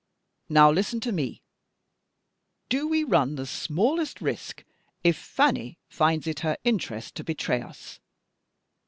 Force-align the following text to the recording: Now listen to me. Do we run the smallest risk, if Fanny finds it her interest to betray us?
Now 0.49 0.71
listen 0.71 0.99
to 1.01 1.11
me. 1.11 1.43
Do 2.69 2.87
we 2.87 3.03
run 3.03 3.35
the 3.35 3.45
smallest 3.45 4.19
risk, 4.19 4.65
if 5.03 5.15
Fanny 5.15 5.77
finds 5.89 6.25
it 6.25 6.39
her 6.39 6.57
interest 6.63 7.13
to 7.17 7.23
betray 7.23 7.61
us? 7.61 7.99